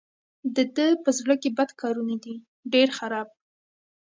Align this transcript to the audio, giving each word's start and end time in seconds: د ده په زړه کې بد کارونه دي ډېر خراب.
د 0.55 0.57
ده 0.75 0.87
په 1.03 1.09
زړه 1.19 1.35
کې 1.41 1.49
بد 1.57 1.69
کارونه 1.81 2.15
دي 2.23 2.35
ډېر 2.73 2.87
خراب. 2.97 3.27